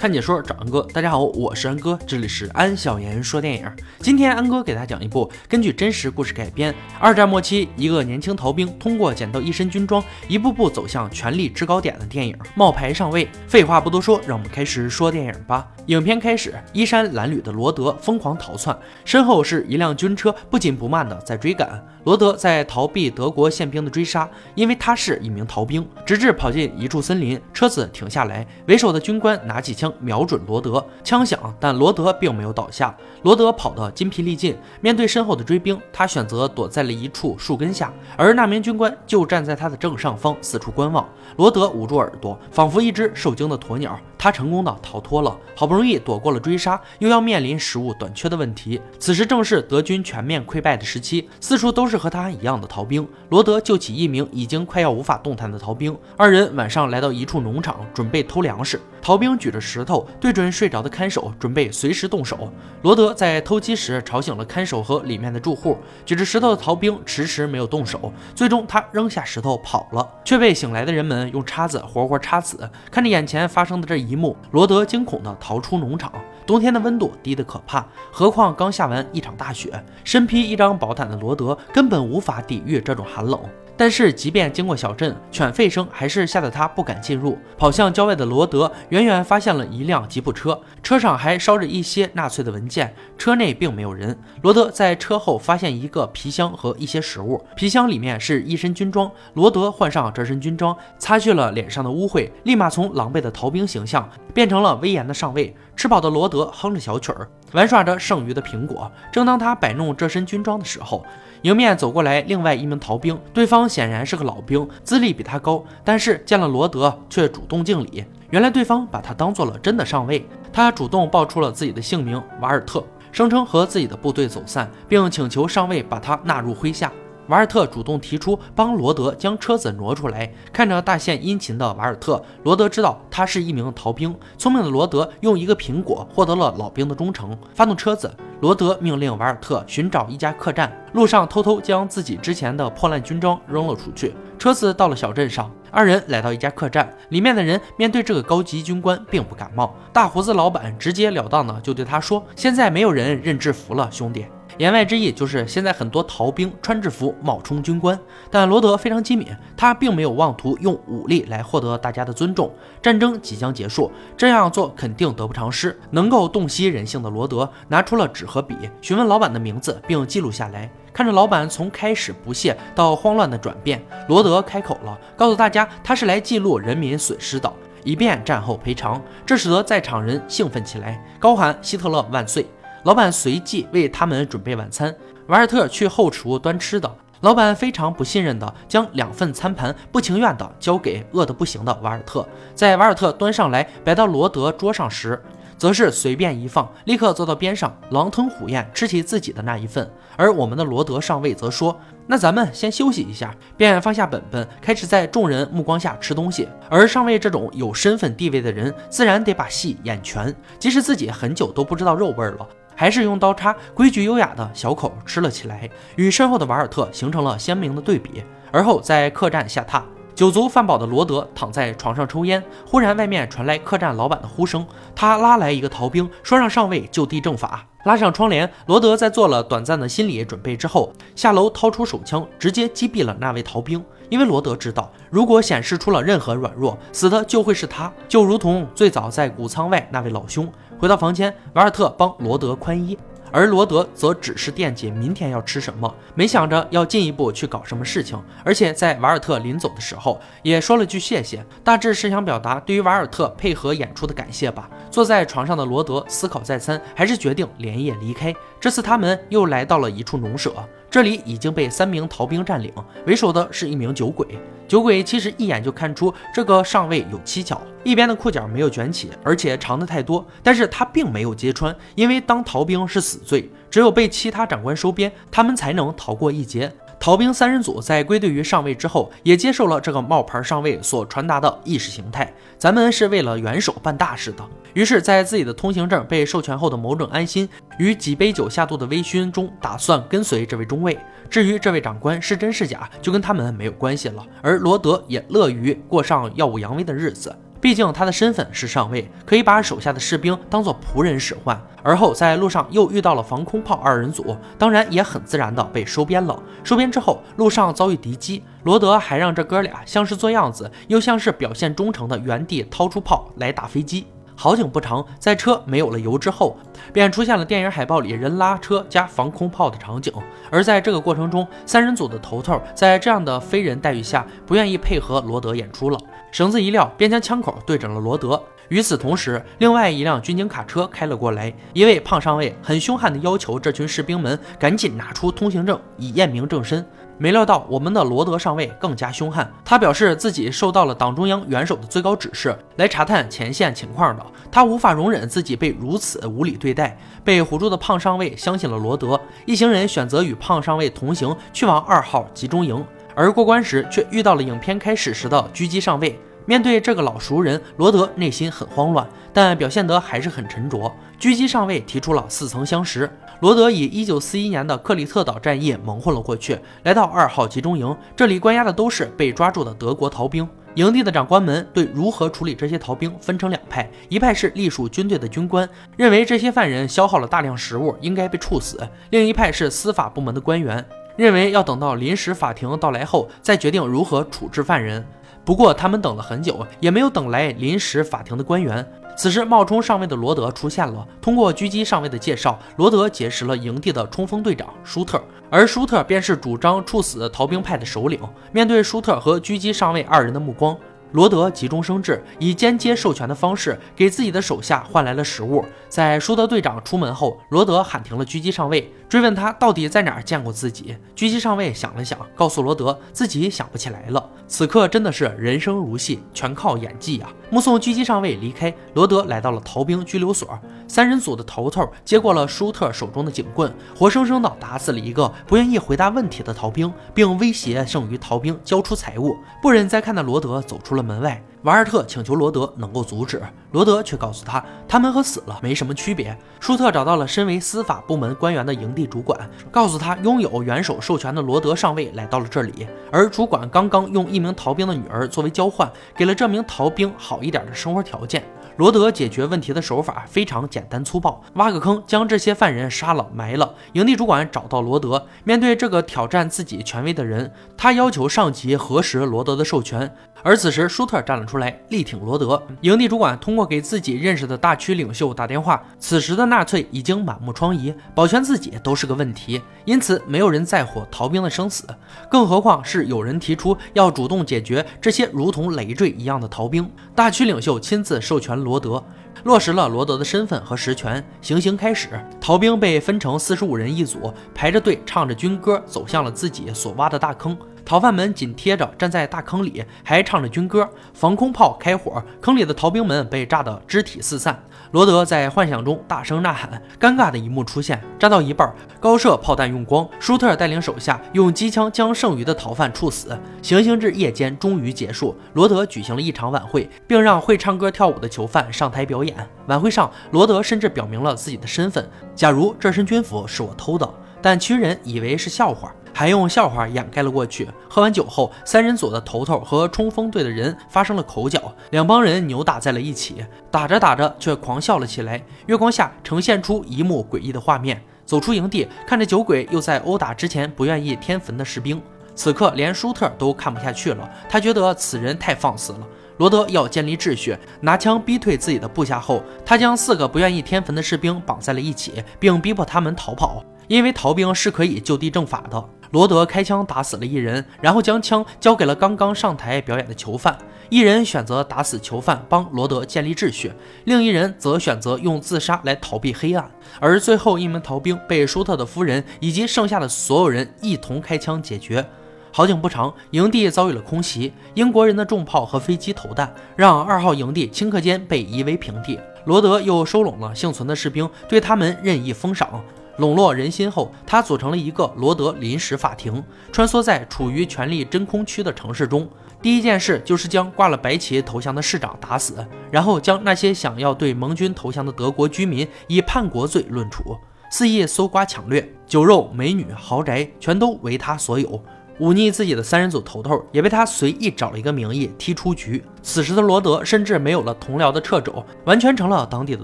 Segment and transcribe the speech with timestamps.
[0.00, 3.70] 看解说找安哥，大家好，我是安哥，这里是安小言说电影。
[3.98, 13.26] 今天安哥给大家讲一部根据真实故事改编，二战末期一个年轻逃兵通过捡到一身军装，一步步走向权力制高点的电影《冒牌上尉》。
[13.46, 15.68] 废话不多说，让我们开始说电影吧。
[15.84, 18.74] 影片开始，衣衫褴褛的罗德疯狂逃窜，
[19.04, 21.78] 身后是一辆军车不紧不慢的在追赶。
[22.04, 25.86] 罗德在逃避德国宪兵的追杀，因为他是一名逃兵。
[26.06, 29.92] 直至跑进一处森林，车子停下来，为首的军官拿起枪。
[30.00, 32.96] 瞄准罗德，枪响，但罗德并没有倒下。
[33.22, 41.06] 罗德跑得筋疲力尽，面对身后的追兵，他选择躲在了一处树根下，而那名军官就站在他的正上方，四处观望。
[41.36, 43.98] 罗德捂住耳朵，仿佛一只受惊的鸵鸟。
[44.18, 48.78] 他成功的逃脱了，好不容易躲过了追杀，又要面临食物短缺的问题。
[48.98, 53.06] 此时正是德军全面溃败的时期，四处都是和他一样的逃兵。
[53.28, 58.80] 罗德救起一名已经快要无法动弹的逃兵，二人晚上来到一处农场，准备偷粮食。
[59.02, 62.52] 逃兵举着石头对准睡着的看守，准备随时动手。
[62.82, 65.78] 罗德在偷鸡时吵醒了看守和里面的住户。
[66.04, 72.68] 举着石头的逃兵迟迟没有动手，最终他扔下石头跑了，却被醒来的人们用叉子活活插死。
[72.90, 76.12] 看着眼前发生的这一幕，罗德惊恐地逃出农场。
[76.46, 79.72] 冬天的温度低得可怕，何况刚下完一场大雪，
[80.02, 83.38] 身披一张薄毯的罗德根本无法抵御这种寒冷。
[83.80, 87.38] 但是，即便经过小镇，犬吠声还是吓得他不敢进入。
[87.56, 94.14] 跑向郊外的罗德，远远发现了一辆吉普车，车上还烧着一些纳粹的文件，车内并没有人。
[94.42, 99.10] 罗德在车后发现一个皮箱和一些食物，皮箱里面是一身军装。
[99.32, 105.54] 罗德换上这身军装，擦去了脸上的污秽，立马从狼狈的逃兵形象变成了威严的上尉。
[105.76, 108.90] 吃饱的罗德哼着小曲儿，玩耍着剩余的苹果。
[109.10, 111.02] 正当他摆弄这身军装的时候，
[111.42, 118.04] 迎面走过来另外一名逃兵，对方显然是个老兵，资历比他高，但是见了罗德却主动敬礼。
[118.28, 126.92] 原来对方把他当做了真的上尉，他主动报出了自己的姓名瓦尔特，声称和自己的部队走散，并请求上尉把他纳入麾下。
[127.30, 130.30] 瓦尔特主动提出帮罗德将车子挪出来。
[130.52, 134.12] 看着大献殷勤的瓦尔特，罗德知道他是一名逃兵。
[134.36, 138.12] 聪明的罗德用一个苹果获得了老兵的忠诚，发动车子。
[138.40, 144.12] 罗德命令瓦尔特寻找一家客栈，路上偷偷将自己之前的破烂军装扔了出去。
[144.36, 149.72] 车子到了小镇上，二人来到一家客栈，里面的人面对这个高级军官并不感冒。
[149.92, 154.24] 大胡子老板直截了当的就对他说：“现在没有人认制服了，兄弟。”
[154.58, 157.98] 言外之意就是现在很多逃兵穿制服冒充军官，
[158.30, 162.52] 但罗德非常机敏，他并没有妄图用武力来获得大家的尊重。
[162.82, 165.78] 战争即将结束，这样做肯定得不偿失。
[165.90, 170.70] 能够洞悉人性的罗德拿出了纸和笔，询问老板的名字，并记录下来。
[170.92, 177.50] 看着老板从开始不屑到慌乱的转变，罗德开口了，告诉大家他是来记录人民损失的，
[177.84, 179.00] 以便战后赔偿。
[179.24, 182.44] 这使得在场人兴奋起来，高喊“希特勒万岁”。
[182.84, 184.94] 老板随即为他们准备晚餐。
[185.26, 186.90] 瓦尔特去后厨端吃的。
[187.20, 192.26] 老板非常不信任的将两份餐盘不情愿的交给饿得不行的瓦尔特。
[192.54, 195.22] 在瓦尔特端上来摆到罗德桌上时，
[195.58, 199.86] 则是随便一放，立刻坐到边上，狼吞虎咽吃起自己的那一份。
[200.16, 206.48] 而我们的罗德上尉则说：“那咱们先休息一下。”便放下本本，开始在众人目光下吃东西。
[206.70, 212.48] 而上尉这种有身份地位的人，自然得把戏演全，即使自己很久都不知道肉味了。
[212.80, 218.24] 还是用刀叉规矩优雅的小口吃了起来，与身后的瓦尔特形成了鲜明的对比。
[218.50, 219.82] 而后在客栈下榻，
[220.14, 227.66] 酒足饭饱的罗德躺在床上抽烟，忽然外面传来客栈老板的呼声，他拉来一个逃兵，说让上尉就地正法。
[227.84, 233.82] 拉上窗帘，罗德在做了短暂的心理准备之后，下楼掏出手枪，直接击毙了那位逃兵。
[234.10, 240.50] 因为罗德知道，如果显示出了任何软弱，死的就会是他，就如同最早在谷仓外那位老兄。
[240.78, 242.98] 回到房间，瓦尔特帮罗德宽衣，
[243.32, 248.20] 而罗德则只是惦记明天要吃什么，没想着要进一步去搞什么事情。
[248.44, 254.68] 而且在瓦尔特临走的时候，也说了句谢谢，大致是想表达对于瓦尔特配合演出的感谢吧。
[254.90, 258.34] 坐在床上的罗德思考再三，还是决定连夜离开。
[258.58, 260.52] 这次他们又来到了一处农舍。
[260.90, 262.72] 这里已经被三名逃兵占领，
[263.06, 264.26] 为首的是一名酒鬼。
[264.66, 276.72] 酒鬼其实一眼就看出这个上尉有蹊跷，一边的裤脚没有卷起，而且长的太多，但是他并没有揭穿，因为当逃兵是死罪，只有被其他长官收编，他们才能逃过一劫。
[277.00, 284.44] 逃兵三人组在归队于上尉之后，也接受了这个冒牌上尉所传达的意识形态：咱们是为了元首办大事的。
[284.74, 287.48] 于是，在自己的通行证被授权后的某种安心
[287.78, 290.98] 与几杯酒下肚的微醺中，打算跟随这位中尉。
[291.30, 294.22] 至于这位长官是真是假，就跟他们没有关系了。
[294.42, 297.34] 而罗德也乐于过上耀武扬威的日子。
[297.60, 301.60] 毕竟他的身份是上尉，可以把手下的士兵当做仆人使唤。
[301.82, 306.42] 而后在路上又遇到了防空炮二人组，当然也很自然的被收编了。
[306.64, 314.06] 收编之后，路上遭遇敌机，罗德还让这哥俩像是做样子，又像是表现忠诚的原地掏出炮来打飞机。
[314.36, 316.56] 好景不长，在车没有了油之后，
[316.94, 320.10] 便出现了电影海报里人拉车加防空炮的场景。
[320.50, 325.98] 而在这个过程中，三人组的头头在这样的非人待遇下，不愿意配合罗德演出了。
[326.30, 328.40] 绳子一撂，便将枪口对准了罗德。
[328.68, 336.86] 与此同时，另外一辆军警卡车开了过来，一位胖上尉很凶悍地要求这群士兵们赶紧拿出通行证，以验明正身。
[337.18, 339.52] 没料到，我们的罗德上尉更加凶悍。
[339.64, 344.24] 他表示自己受到了党中央元首的最高指示，来查探前线情况的。
[344.52, 346.96] 他无法容忍自己被如此无理对待。
[347.24, 352.82] 被唬住的胖上尉相信了罗德，一行人选择与胖上尉同行，去往二号集中营。
[353.14, 356.18] 而过关时，却遇到了影片开始时的狙击上尉。
[356.46, 360.90] 面对这个老熟人，罗德内心很慌乱，但表现得还是很沉着。
[361.20, 363.08] 狙击上尉提出了似曾相识，
[363.40, 370.48] 罗德以1941年的克里特岛战役蒙混了过去，来到二号集中营，这里关押的都是被抓住的德国逃兵。
[370.74, 378.78] 营地的长官们对如何处理这些逃兵分成两派，一派是隶属军队的军官，认为这些犯人消耗了大量食物，应该被处死；
[379.10, 380.84] 另一派是司法部门的官员，
[381.20, 385.06] 认为要等到临时法庭到来后再决定如何处置犯人。
[385.44, 388.86] 不过，他们等了很久，也没有等来临时法庭的官员。
[389.18, 391.06] 此时，冒充上尉的罗德出现了。
[391.20, 398.18] 通过狙击上尉的介绍，罗德结识了营地的冲锋队长舒特，而舒特便是主张处死逃兵派的首领。
[398.50, 400.74] 面对舒特和狙击上尉二人的目光。
[401.12, 405.64] 罗德急中生智，以间接授权的方式给自己的手下换来了食物。
[405.88, 410.96] 在舒德队长出门后，罗德喊停了狙击上尉，追问他到底在哪儿见过自己。
[411.16, 414.30] 狙击上尉想了想，告诉罗德自己想不起来了。
[414.46, 417.32] 此刻真的是人生如戏，全靠演技啊！
[417.50, 420.58] 目送狙击上尉离开，罗德来到了逃兵拘留所。
[420.86, 429.36] 三人组的头头接过了舒特手中的警棍，活生生的打死了一个不愿意回答问题的逃兵，并威胁剩余逃兵交出财物。
[429.62, 433.42] 不忍再看的罗德走出了门外，瓦尔特请求罗德能够阻止，
[433.72, 436.34] 罗德却告诉他，他们和死了没什么区别。
[436.58, 439.38] 舒特找到了身为司法部门官员的营地主管，
[439.70, 448.42] 告诉他，拥有元首授权的罗德上尉来到了这里，而主管刚刚用一名逃兵的女儿作为交换，给了这名逃兵好一点的生活条件。
[448.76, 453.74] 罗德解决问题的手法非常简单粗暴，挖个坑将这些犯人杀了埋了。
[453.92, 460.10] 营地主管找到罗德，面对这个挑战自己权威的人，他要求上级核实罗德的授权。
[460.42, 462.62] 而此时，舒特站了出来，力挺罗德。
[462.82, 471.84] 营地主管通过给自己认识的大区领袖打电话，此时的纳粹已经满目疮痍，保全自己都是个问题，因此没有人在乎逃兵的生死，
[472.30, 476.88] 更何况是有人提出要主动解决这些如同累赘一样的逃兵。
[477.14, 479.02] 大区领袖亲自授权罗德。
[479.44, 482.08] 落实了罗德的身份和实权，行刑开始。
[482.38, 487.56] 逃兵被分成四十五人一组，排着队唱着军歌，走向了自己所挖的大坑。
[487.90, 490.88] 逃犯们紧贴着站在大坑里，还唱着军歌。
[491.12, 494.62] 防空炮开火，坑里的逃兵们被炸得肢体四散。
[494.92, 498.00] 罗德在幻想中大声呐喊，尴尬的一幕出现。
[498.16, 503.36] 炸到一半，高射炮弹用光，舒特带领手下用机枪将剩余的逃犯处死。
[503.60, 509.36] 行刑至夜间终于结束，罗德举行了一场晚会，并让会唱歌跳舞的囚犯上台表演。
[509.66, 514.08] 晚会上，罗德甚至表明了自己的身份：假如这身军服是我偷的，
[514.40, 515.92] 但其余人以为是笑话。
[516.20, 517.66] 还用笑话掩盖了过去。
[517.88, 525.42] 喝完酒后，三人组的头头和冲锋队的人发生了口角，两帮人扭打在了一起，打着打着却狂笑了起来。
[525.64, 531.98] 月光下呈现出一幕诡异的画面：走出营地，看着酒鬼又在殴打之前不愿意添坟的士兵。
[532.34, 536.00] 此刻连舒特都看不下去了，他觉得此人太放肆了。
[536.36, 545.82] 罗德要建立秩序，拿枪逼退自己的部下后，他将四个不愿意添坟的士兵绑在了一起，并逼迫他们逃跑，因为逃兵是可以就地正法的。
[546.10, 550.58] 罗德开枪打死了一人，然后将枪交给了刚刚上台表演的囚犯。
[550.88, 553.70] 一人选择打死囚犯，帮罗德建立秩序；
[554.04, 556.68] 另一人则选择用自杀来逃避黑暗。
[556.98, 562.04] 而最后一名逃兵被舒特的夫人以及剩下的所有人一同开枪解决。
[562.52, 569.20] 好景不长，营地遭遇了空袭，英国人的重炮和飞机投弹，让二号营地顷刻间被夷为平地。
[569.44, 572.82] 罗德又收拢了幸存的士兵，对他们任意封赏。
[573.20, 579.28] 笼络人心后，他组成了一个罗德临时法庭，穿梭在处于权力真空区的城市中。
[579.62, 587.36] 第一件事就是将挂了白旗投降的市长打死，然后将那些想要对盟军投降的德国居民以叛国罪论处，
[587.70, 591.78] 肆意搜刮抢掠，酒肉、美女、豪宅全都为他所有。
[592.20, 596.02] 忤逆自己的三人组头头也被他随意找了一个名义踢出局。
[596.22, 599.82] 此时的罗德甚至没有了同僚的掣肘，完全成了当地的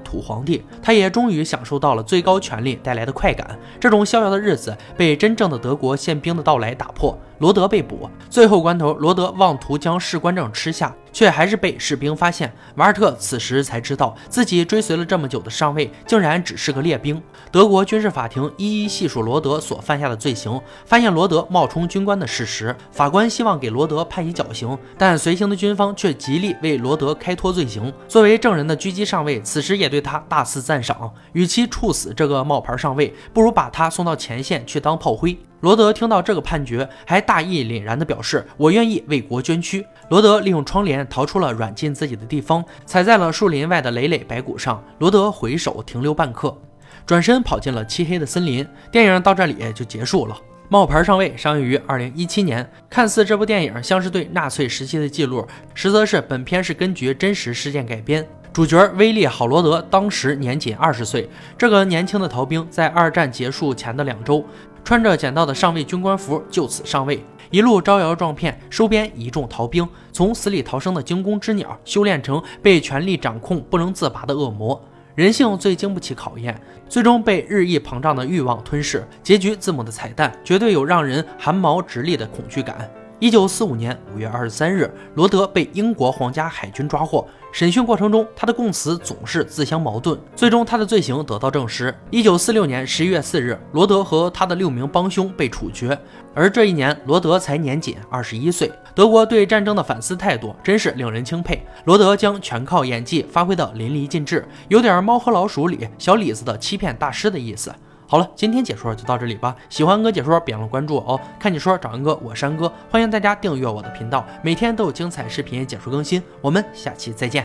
[0.00, 0.64] 土皇帝。
[0.82, 3.58] 他也终于享受到了最高权力带来的快感。
[3.80, 7.18] 这种逍遥的日子被真正的德国宪兵的到来打破。
[7.38, 12.50] 罗德被捕，最后关头，罗德妄图将士官证吃下，却还是被士兵发现。
[12.76, 17.22] 瓦尔特此时才知道，自己追随了这么久的上尉，竟然只是个列兵。
[17.52, 22.74] 德国军事法庭一一细数罗德所犯下的罪行，发现罗德冒充军官的事实。
[22.90, 27.92] 法官希望给罗德判以绞刑，但随行的军方却极力为罗德开脱罪行。
[28.08, 31.08] 作为证人的狙击上尉，此时也对他大肆赞赏。
[31.34, 35.38] 与其处死这个冒牌上尉，不如把他送到前线去当炮灰。
[35.60, 44.82] 罗德听到这个判决，还大义凛然地表示：“我愿意为国捐躯。”罗德利用窗帘逃出了软禁自己的地方，踩在了树林外的累累白骨上。
[44.98, 46.60] 罗德回首停留半刻，
[47.06, 48.66] 转身跑进了漆黑的森林。
[48.90, 50.36] 电影到这里就结束了。
[50.68, 58.26] 冒牌上尉上映于二零一七年，看似这部电影像是对纳粹时期的记录，实则是本片是根据真实事件改编。
[58.52, 64.44] 主角威利·郝罗德当时年仅二十岁，这个年轻的逃兵在二战结束前的两周。
[64.82, 74.80] 穿着捡到的上尉军官服就此上位，一路招摇撞骗，收编一众逃兵，从死里逃生的惊弓之鸟修炼成被权力掌控不能自拔的恶魔。
[75.16, 79.02] 人性最经不起考验，最终被日益膨胀的欲望吞噬。
[79.22, 82.88] 结局字母的彩蛋绝对有让人汗毛直立的恐惧感。
[83.18, 87.26] 一九四五年五月二十三日，罗德被英国皇家海军抓获。
[87.50, 91.94] 审讯过程中，他的供词总是自相矛盾，最终他的罪行得到证实。
[92.10, 95.98] 一九四六年十一月四日，罗德和他的六名帮凶被处决，
[96.34, 98.70] 而这一年罗德才年仅二十一岁。
[98.94, 101.66] 德国对战争的反思态度真是令人钦佩。
[101.86, 107.74] 罗德将全靠演技发挥得淋漓尽致，有点《猫和老鼠》里小李子的欺骗大师的意思。
[108.08, 109.56] 好了，今天解说就到这里吧。
[109.68, 111.20] 喜欢哥解说，别忘了关注我哦。
[111.40, 116.22] 看解说找安哥，我是安哥，欢迎大家订阅我的频道，每天都有精彩视频解说更新。
[116.40, 117.44] 我们下期再见。